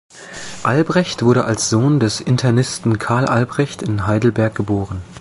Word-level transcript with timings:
Albrecht 0.63 1.21
wurde 1.21 1.45
als 1.45 1.69
Sohn 1.69 1.99
des 1.99 2.21
Internisten 2.21 2.97
Carl 2.97 3.25
Albrecht 3.25 3.83
in 3.83 4.07
Heidelberg 4.07 4.55
geboren. 4.55 5.03